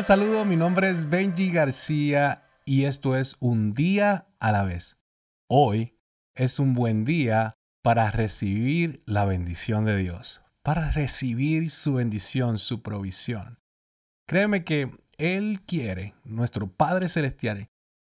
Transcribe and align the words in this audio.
Hola, 0.00 0.06
saludos, 0.06 0.46
mi 0.46 0.56
nombre 0.56 0.88
es 0.88 1.10
Benji 1.10 1.50
García 1.50 2.42
y 2.64 2.84
esto 2.84 3.16
es 3.16 3.36
Un 3.38 3.74
día 3.74 4.28
a 4.38 4.50
la 4.50 4.64
vez. 4.64 4.96
Hoy 5.46 5.98
es 6.34 6.58
un 6.58 6.72
buen 6.72 7.04
día 7.04 7.58
para 7.82 8.10
recibir 8.10 9.02
la 9.04 9.26
bendición 9.26 9.84
de 9.84 9.98
Dios, 9.98 10.40
para 10.62 10.90
recibir 10.90 11.68
su 11.68 11.92
bendición, 11.92 12.58
su 12.58 12.80
provisión. 12.80 13.58
Créeme 14.26 14.64
que 14.64 14.90
Él 15.18 15.60
quiere, 15.66 16.14
nuestro 16.24 16.72
Padre 16.72 17.10
Celestial, 17.10 17.68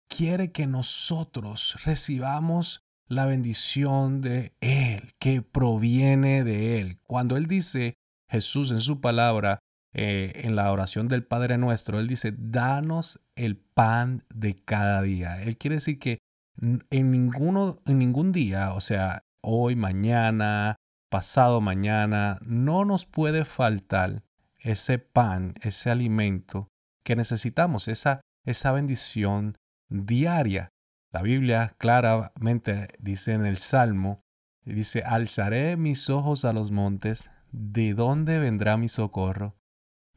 quiere 0.08 0.52
que 0.52 0.68
nosotros 0.68 1.76
recibamos 1.84 2.84
la 3.08 3.26
bendición 3.26 4.20
de 4.20 4.54
Él, 4.60 5.14
que 5.18 5.42
proviene 5.42 6.44
de 6.44 6.78
Él. 6.78 7.00
Cuando 7.02 7.36
Él 7.36 7.48
dice, 7.48 7.96
Jesús 8.28 8.70
en 8.70 8.78
su 8.78 9.00
palabra, 9.00 9.58
eh, 9.92 10.42
en 10.44 10.54
la 10.54 10.70
oración 10.70 11.08
del 11.08 11.24
Padre 11.24 11.58
nuestro, 11.58 11.98
Él 11.98 12.06
dice, 12.06 12.32
danos 12.36 13.20
el 13.34 13.56
pan 13.56 14.24
de 14.32 14.54
cada 14.54 15.02
día. 15.02 15.42
Él 15.42 15.56
quiere 15.56 15.76
decir 15.76 15.98
que 15.98 16.18
en, 16.60 17.10
ninguno, 17.10 17.80
en 17.86 17.98
ningún 17.98 18.32
día, 18.32 18.72
o 18.74 18.80
sea, 18.80 19.22
hoy, 19.42 19.74
mañana, 19.76 20.76
pasado 21.10 21.60
mañana, 21.60 22.38
no 22.42 22.84
nos 22.84 23.04
puede 23.04 23.44
faltar 23.44 24.22
ese 24.58 24.98
pan, 24.98 25.54
ese 25.62 25.90
alimento 25.90 26.68
que 27.02 27.16
necesitamos, 27.16 27.88
esa, 27.88 28.20
esa 28.44 28.72
bendición 28.72 29.56
diaria. 29.88 30.68
La 31.12 31.22
Biblia 31.22 31.74
claramente 31.78 32.88
dice 33.00 33.32
en 33.32 33.44
el 33.44 33.56
Salmo, 33.56 34.20
dice, 34.64 35.02
alzaré 35.02 35.76
mis 35.76 36.08
ojos 36.10 36.44
a 36.44 36.52
los 36.52 36.70
montes, 36.70 37.30
¿de 37.50 37.94
dónde 37.94 38.38
vendrá 38.38 38.76
mi 38.76 38.88
socorro? 38.88 39.56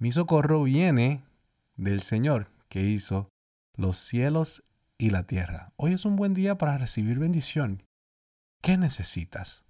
Mi 0.03 0.11
socorro 0.11 0.61
viene 0.63 1.23
del 1.77 2.01
Señor 2.01 2.51
que 2.67 2.81
hizo 2.81 3.29
los 3.77 3.97
cielos 3.97 4.65
y 4.97 5.11
la 5.11 5.23
tierra. 5.27 5.71
Hoy 5.77 5.93
es 5.93 6.03
un 6.03 6.17
buen 6.17 6.33
día 6.33 6.57
para 6.57 6.77
recibir 6.77 7.19
bendición. 7.19 7.83
¿Qué 8.61 8.75
necesitas? 8.75 9.63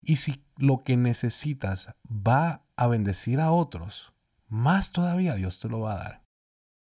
Y 0.00 0.18
si 0.18 0.44
lo 0.56 0.84
que 0.84 0.96
necesitas 0.96 1.90
va 2.08 2.64
a 2.76 2.86
bendecir 2.86 3.40
a 3.40 3.50
otros, 3.50 4.12
más 4.46 4.92
todavía 4.92 5.34
Dios 5.34 5.58
te 5.58 5.68
lo 5.68 5.80
va 5.80 5.94
a 5.94 5.98
dar. 5.98 6.22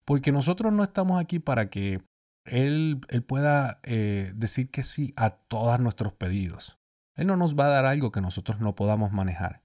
Porque 0.04 0.34
nosotros 0.34 0.74
no 0.74 0.84
estamos 0.84 1.22
aquí 1.22 1.40
para 1.40 1.70
que 1.70 2.02
Él, 2.44 3.00
él 3.08 3.24
pueda 3.24 3.80
eh, 3.84 4.34
decir 4.36 4.72
que 4.72 4.84
sí 4.84 5.14
a 5.16 5.30
todos 5.30 5.80
nuestros 5.80 6.12
pedidos. 6.12 6.78
Él 7.16 7.28
no 7.28 7.38
nos 7.38 7.58
va 7.58 7.68
a 7.68 7.70
dar 7.70 7.86
algo 7.86 8.12
que 8.12 8.20
nosotros 8.20 8.60
no 8.60 8.76
podamos 8.76 9.14
manejar. 9.14 9.64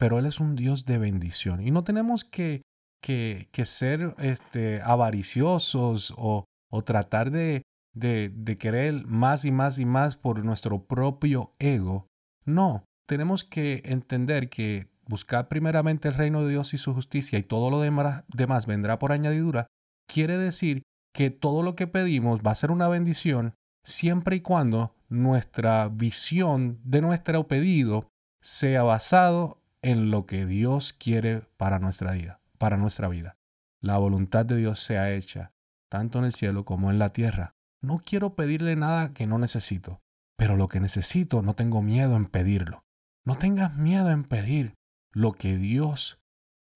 Pero 0.00 0.18
Él 0.18 0.24
es 0.24 0.40
un 0.40 0.56
Dios 0.56 0.86
de 0.86 0.96
bendición. 0.96 1.60
Y 1.60 1.70
no 1.70 1.84
tenemos 1.84 2.24
que, 2.24 2.62
que, 3.02 3.46
ser 3.66 4.14
este, 4.18 4.80
avariciosos 4.80 6.14
o, 6.16 6.46
o 6.70 6.82
tratar 6.82 7.30
de, 7.30 7.60
de, 7.94 8.32
de 8.34 8.56
querer 8.56 9.06
más 9.06 9.44
y 9.44 9.52
más 9.52 9.78
y 9.78 9.84
más 9.84 10.16
por 10.16 10.42
nuestro 10.42 10.86
propio 10.86 11.52
ego. 11.58 12.06
No, 12.46 12.82
tenemos 13.06 13.44
que 13.44 13.82
entender 13.84 14.48
que 14.48 14.88
buscar 15.06 15.48
primeramente 15.48 16.08
el 16.08 16.14
reino 16.14 16.44
de 16.44 16.52
Dios 16.52 16.72
y 16.72 16.78
su 16.78 16.94
justicia 16.94 17.38
y 17.38 17.42
todo 17.42 17.68
lo 17.68 17.80
demás 17.80 18.66
vendrá 18.66 18.98
por 18.98 19.12
añadidura, 19.12 19.66
quiere 20.06 20.38
decir 20.38 20.82
que 21.12 21.30
todo 21.30 21.62
lo 21.62 21.74
que 21.74 21.86
pedimos 21.86 22.40
va 22.40 22.52
a 22.52 22.54
ser 22.54 22.70
una 22.70 22.88
bendición 22.88 23.54
siempre 23.84 24.36
y 24.36 24.40
cuando 24.40 24.94
nuestra 25.08 25.88
visión 25.88 26.78
de 26.84 27.02
nuestro 27.02 27.46
pedido 27.48 28.08
sea 28.40 28.84
basado 28.84 29.59
en 29.82 30.10
lo 30.10 30.26
que 30.26 30.46
Dios 30.46 30.92
quiere 30.92 31.42
para 31.56 31.78
nuestra 31.78 32.12
vida, 32.12 32.40
para 32.58 32.76
nuestra 32.76 33.08
vida. 33.08 33.36
La 33.80 33.98
voluntad 33.98 34.44
de 34.44 34.56
Dios 34.56 34.80
sea 34.80 35.10
hecha 35.12 35.52
tanto 35.88 36.18
en 36.18 36.24
el 36.24 36.32
cielo 36.32 36.64
como 36.64 36.90
en 36.90 36.98
la 36.98 37.12
tierra. 37.12 37.56
No 37.82 37.98
quiero 37.98 38.34
pedirle 38.34 38.76
nada 38.76 39.12
que 39.12 39.26
no 39.26 39.38
necesito, 39.38 40.00
pero 40.36 40.56
lo 40.56 40.68
que 40.68 40.80
necesito 40.80 41.42
no 41.42 41.54
tengo 41.54 41.82
miedo 41.82 42.16
en 42.16 42.26
pedirlo. 42.26 42.84
No 43.24 43.36
tengas 43.36 43.76
miedo 43.76 44.10
en 44.10 44.24
pedir 44.24 44.74
lo 45.12 45.32
que 45.32 45.56
Dios 45.56 46.20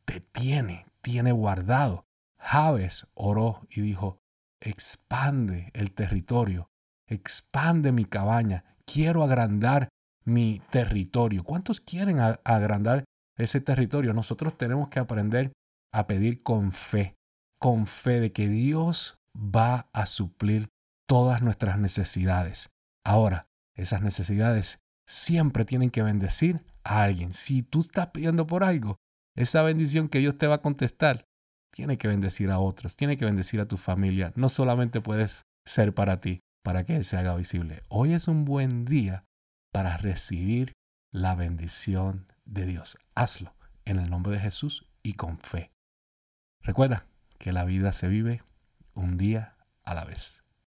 te 0.05 0.21
tiene, 0.21 0.87
tiene 1.00 1.33
guardado. 1.33 2.06
Javes 2.39 3.06
oró 3.15 3.67
y 3.71 3.81
dijo, 3.81 4.21
expande 4.61 5.71
el 5.75 5.93
territorio, 5.93 6.71
expande 7.06 7.93
mi 7.93 8.05
cabaña, 8.05 8.65
quiero 8.84 9.23
agrandar 9.23 9.89
mi 10.25 10.61
territorio. 10.71 11.45
¿Cuántos 11.45 11.81
quieren 11.81 12.21
agrandar 12.21 13.05
ese 13.37 13.61
territorio? 13.61 14.15
Nosotros 14.15 14.57
tenemos 14.57 14.89
que 14.89 15.01
aprender 15.01 15.53
a 15.93 16.07
pedir 16.07 16.43
con 16.43 16.73
fe, 16.73 17.15
con 17.61 17.87
fe 17.87 18.21
de 18.21 18.33
que 18.33 18.49
Dios 18.49 19.17
va 19.37 19.89
a 19.93 20.07
suplir 20.07 20.69
todas 21.07 21.43
nuestras 21.43 21.79
necesidades. 21.79 22.69
Ahora, 23.05 23.47
esas 23.77 24.03
necesidades 24.03 24.79
siempre 25.07 25.65
tienen 25.65 25.91
que 25.91 26.03
bendecir 26.03 26.65
a 26.85 27.03
alguien. 27.03 27.33
Si 27.33 27.62
tú 27.62 27.81
estás 27.81 28.09
pidiendo 28.09 28.47
por 28.47 28.65
algo, 28.65 28.97
esa 29.37 29.62
bendición 29.62 30.09
que 30.09 30.21
Dios 30.21 30.39
te 30.39 30.47
va 30.47 30.56
a 30.56 30.62
contestar, 30.62 31.27
tiene 31.73 31.99
que 31.99 32.09
bendecir 32.09 32.51
a 32.51 32.61
otros, 32.61 32.97
tiene 32.97 33.17
que 33.17 33.25
bendecir 33.25 33.61
a 33.61 33.67
tu 33.67 33.77
familia. 33.77 34.33
No 34.37 34.49
solamente 34.49 35.01
puedes 35.01 35.43
ser 35.67 35.93
para 35.93 36.21
ti, 36.21 36.41
para 36.62 36.85
que 36.85 36.97
Él 36.97 37.05
se 37.05 37.17
haga 37.17 37.35
visible. 37.35 37.83
Hoy 37.89 38.15
es 38.15 38.29
un 38.29 38.45
buen 38.45 38.85
día 38.85 39.25
para 39.75 39.97
recibir 39.97 40.73
la 41.11 41.35
bendición 41.35 42.33
de 42.45 42.65
Dios. 42.65 42.97
Hazlo 43.17 43.57
en 43.85 43.99
el 43.99 44.09
nombre 44.09 44.35
de 44.35 44.39
Jesús 44.39 44.87
y 45.03 45.15
con 45.15 45.37
fe. 45.37 45.73
Recuerda, 46.62 47.09
que 47.41 47.53
la 47.53 47.65
vida 47.65 47.93
se 47.93 48.07
vive 48.07 48.41
un 48.95 49.19
día 49.19 49.57
a 49.83 49.95
la 49.95 50.05
vez. 50.05 50.44